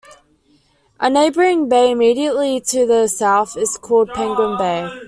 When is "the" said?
2.87-3.05